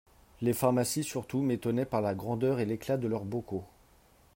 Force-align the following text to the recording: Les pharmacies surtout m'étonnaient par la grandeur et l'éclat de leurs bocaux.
Les 0.41 0.53
pharmacies 0.53 1.03
surtout 1.03 1.43
m'étonnaient 1.43 1.85
par 1.85 2.01
la 2.01 2.15
grandeur 2.15 2.59
et 2.59 2.65
l'éclat 2.65 2.97
de 2.97 3.07
leurs 3.07 3.23
bocaux. 3.23 3.65